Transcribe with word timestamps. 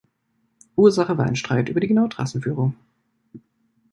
Ursache 0.77 1.15
war 1.19 1.27
ein 1.27 1.35
Streit 1.35 1.69
über 1.69 1.79
die 1.79 1.85
genaue 1.85 2.09
Trassenführung. 2.09 2.75